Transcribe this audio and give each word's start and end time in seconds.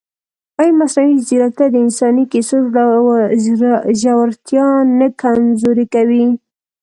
ایا 0.61 0.77
مصنوعي 0.79 1.15
ځیرکتیا 1.27 1.67
د 1.71 1.75
انساني 1.85 2.25
کیسو 2.31 2.57
ژورتیا 3.99 4.67
نه 4.99 5.07
کمزورې 5.21 5.85
کوي؟ 5.93 6.25